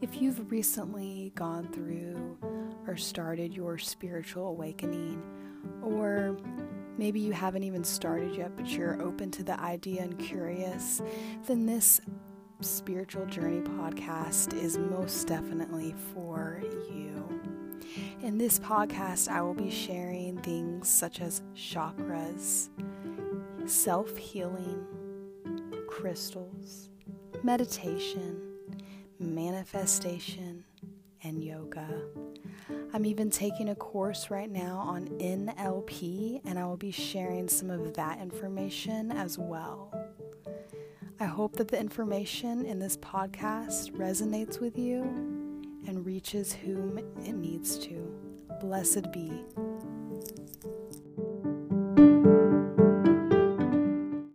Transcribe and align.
if 0.00 0.20
you've 0.20 0.50
recently 0.50 1.32
gone 1.34 1.68
through 1.72 2.38
or 2.86 2.96
started 2.96 3.52
your 3.52 3.76
spiritual 3.78 4.48
awakening, 4.48 5.22
or 5.82 6.36
maybe 6.96 7.20
you 7.20 7.32
haven't 7.32 7.64
even 7.64 7.84
started 7.84 8.34
yet, 8.34 8.56
but 8.56 8.66
you're 8.68 9.00
open 9.02 9.30
to 9.30 9.42
the 9.42 9.58
idea 9.60 10.02
and 10.02 10.18
curious, 10.18 11.02
then 11.46 11.66
this 11.66 12.00
spiritual 12.60 13.26
journey 13.26 13.60
podcast 13.60 14.54
is 14.54 14.78
most 14.78 15.26
definitely 15.26 15.94
for 16.14 16.62
you. 16.90 17.40
In 18.22 18.38
this 18.38 18.58
podcast, 18.58 19.28
I 19.28 19.42
will 19.42 19.54
be 19.54 19.70
sharing 19.70 20.38
things 20.38 20.88
such 20.88 21.20
as 21.20 21.42
chakras, 21.54 22.70
self 23.66 24.16
healing, 24.16 24.86
crystals, 25.88 26.88
meditation, 27.42 28.49
manifestation, 29.20 30.64
and 31.22 31.44
yoga. 31.44 31.86
I'm 32.92 33.04
even 33.04 33.30
taking 33.30 33.68
a 33.68 33.74
course 33.74 34.30
right 34.30 34.50
now 34.50 34.78
on 34.78 35.06
NLP, 35.18 36.40
and 36.44 36.58
I 36.58 36.64
will 36.66 36.76
be 36.76 36.90
sharing 36.90 37.48
some 37.48 37.70
of 37.70 37.94
that 37.94 38.18
information 38.20 39.12
as 39.12 39.38
well. 39.38 39.92
I 41.20 41.26
hope 41.26 41.56
that 41.56 41.68
the 41.68 41.78
information 41.78 42.64
in 42.64 42.78
this 42.78 42.96
podcast 42.96 43.92
resonates 43.92 44.58
with 44.58 44.78
you 44.78 45.02
and 45.86 46.04
reaches 46.06 46.52
whom 46.52 46.98
it 46.98 47.34
needs 47.34 47.78
to. 47.80 48.14
Blessed 48.60 49.12
be. 49.12 49.44